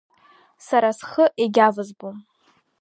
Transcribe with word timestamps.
Сара 0.67 0.89
схы 0.99 1.25
егьавызбом. 1.43 2.17